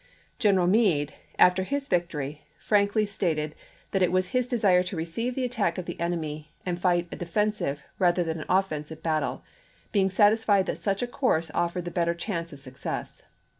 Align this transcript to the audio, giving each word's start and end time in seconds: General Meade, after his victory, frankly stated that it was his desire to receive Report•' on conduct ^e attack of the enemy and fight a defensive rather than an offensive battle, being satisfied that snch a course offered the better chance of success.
General 0.39 0.65
Meade, 0.65 1.13
after 1.37 1.61
his 1.61 1.87
victory, 1.87 2.41
frankly 2.57 3.05
stated 3.05 3.53
that 3.91 4.01
it 4.01 4.11
was 4.11 4.29
his 4.29 4.47
desire 4.47 4.81
to 4.81 4.95
receive 4.95 5.35
Report•' 5.35 5.51
on 5.51 5.51
conduct 5.51 5.51
^e 5.51 5.69
attack 5.69 5.77
of 5.77 5.85
the 5.85 5.99
enemy 5.99 6.51
and 6.65 6.81
fight 6.81 7.07
a 7.11 7.15
defensive 7.15 7.83
rather 7.99 8.23
than 8.23 8.39
an 8.39 8.47
offensive 8.49 9.03
battle, 9.03 9.43
being 9.91 10.09
satisfied 10.09 10.65
that 10.65 10.77
snch 10.79 11.03
a 11.03 11.07
course 11.07 11.51
offered 11.53 11.85
the 11.85 11.91
better 11.91 12.15
chance 12.15 12.51
of 12.51 12.59
success. 12.59 13.21